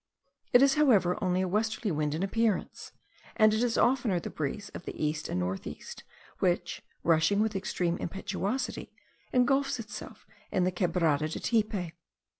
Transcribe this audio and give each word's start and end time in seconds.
It 0.51 0.63
is, 0.63 0.73
however, 0.73 1.15
only 1.23 1.41
a 1.41 1.47
westerly 1.47 1.91
wind 1.91 2.15
in 2.15 2.23
appearance, 2.23 2.91
and 3.35 3.53
it 3.53 3.61
is 3.61 3.77
oftener 3.77 4.19
the 4.19 4.31
breeze 4.31 4.69
of 4.69 4.85
the 4.85 4.99
east 4.99 5.29
and 5.29 5.39
north 5.39 5.67
east, 5.67 6.03
which, 6.39 6.81
rushing 7.03 7.39
with 7.39 7.55
extreme 7.55 7.97
impetuosity, 7.99 8.91
engulfs 9.31 9.79
itself 9.79 10.25
in 10.51 10.63
the 10.63 10.71
Quebrada 10.71 11.29
de 11.31 11.39
Tipe. 11.39 11.93